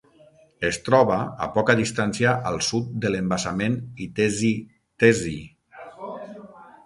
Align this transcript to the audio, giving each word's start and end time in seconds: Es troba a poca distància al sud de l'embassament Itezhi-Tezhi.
Es 0.69 0.77
troba 0.85 1.17
a 1.45 1.49
poca 1.57 1.73
distància 1.79 2.31
al 2.51 2.57
sud 2.69 2.89
de 3.05 3.11
l'embassament 3.15 3.77
Itezhi-Tezhi. 4.07 5.37